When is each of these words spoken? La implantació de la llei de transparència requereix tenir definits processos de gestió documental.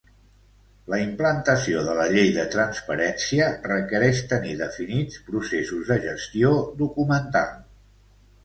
La 0.93 0.97
implantació 1.01 1.83
de 1.89 1.93
la 1.99 2.07
llei 2.15 2.31
de 2.37 2.45
transparència 2.55 3.49
requereix 3.73 4.23
tenir 4.33 4.57
definits 4.63 5.21
processos 5.29 5.93
de 5.93 5.99
gestió 6.09 6.53
documental. 6.81 7.55